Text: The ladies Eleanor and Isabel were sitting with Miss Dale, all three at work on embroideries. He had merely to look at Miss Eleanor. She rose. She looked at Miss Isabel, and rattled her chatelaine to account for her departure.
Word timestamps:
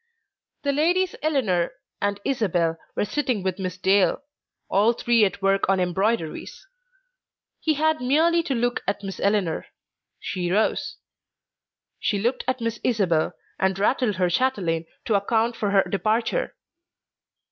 The 0.63 0.71
ladies 0.71 1.15
Eleanor 1.21 1.73
and 2.01 2.19
Isabel 2.25 2.77
were 2.95 3.05
sitting 3.05 3.43
with 3.43 3.59
Miss 3.59 3.77
Dale, 3.77 4.23
all 4.67 4.93
three 4.93 5.23
at 5.25 5.43
work 5.43 5.69
on 5.69 5.79
embroideries. 5.79 6.65
He 7.59 7.75
had 7.75 8.01
merely 8.01 8.41
to 8.41 8.55
look 8.55 8.81
at 8.87 9.03
Miss 9.03 9.19
Eleanor. 9.19 9.67
She 10.19 10.49
rose. 10.51 10.95
She 11.99 12.17
looked 12.17 12.43
at 12.47 12.61
Miss 12.61 12.79
Isabel, 12.83 13.33
and 13.59 13.77
rattled 13.77 14.15
her 14.15 14.27
chatelaine 14.31 14.87
to 15.05 15.13
account 15.13 15.55
for 15.55 15.69
her 15.69 15.83
departure. 15.87 16.55